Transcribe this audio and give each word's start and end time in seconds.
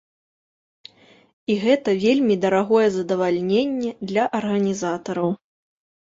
І 1.55 1.57
гэта 1.63 1.89
вельмі 2.03 2.37
дарагое 2.45 2.87
задавальненне 2.95 3.91
для 4.13 4.23
арганізатараў. 4.39 5.29